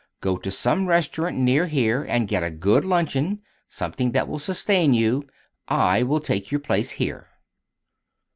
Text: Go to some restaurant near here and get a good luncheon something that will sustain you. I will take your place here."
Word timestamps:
Go 0.19 0.35
to 0.35 0.49
some 0.49 0.87
restaurant 0.87 1.35
near 1.37 1.67
here 1.67 2.01
and 2.03 2.27
get 2.27 2.41
a 2.41 2.49
good 2.49 2.83
luncheon 2.83 3.39
something 3.69 4.13
that 4.13 4.27
will 4.27 4.39
sustain 4.39 4.95
you. 4.95 5.23
I 5.67 6.01
will 6.01 6.19
take 6.19 6.49
your 6.51 6.57
place 6.59 6.89
here." 6.93 7.27